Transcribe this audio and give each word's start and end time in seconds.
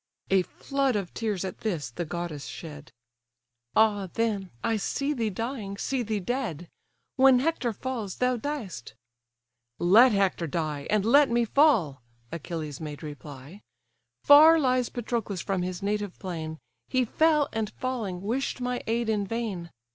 A 0.31 0.41
flood 0.41 0.95
of 0.95 1.13
tears, 1.13 1.45
at 1.45 1.59
this, 1.59 1.91
the 1.91 2.05
goddess 2.05 2.47
shed: 2.47 2.91
"Ah 3.75 4.07
then, 4.11 4.49
I 4.63 4.77
see 4.77 5.13
thee 5.13 5.29
dying, 5.29 5.77
see 5.77 6.01
thee 6.01 6.19
dead! 6.19 6.67
When 7.17 7.37
Hector 7.37 7.71
falls, 7.71 8.15
thou 8.15 8.35
diest."—"Let 8.37 10.11
Hector 10.11 10.47
die, 10.47 10.87
And 10.89 11.05
let 11.05 11.29
me 11.29 11.45
fall! 11.45 12.01
(Achilles 12.31 12.81
made 12.81 13.03
reply) 13.03 13.61
Far 14.23 14.57
lies 14.59 14.89
Patroclus 14.89 15.41
from 15.43 15.61
his 15.61 15.83
native 15.83 16.17
plain! 16.17 16.57
He 16.87 17.05
fell, 17.05 17.47
and 17.53 17.69
falling, 17.69 18.23
wish'd 18.23 18.59
my 18.59 18.81
aid 18.87 19.07
in 19.07 19.27
vain. 19.27 19.69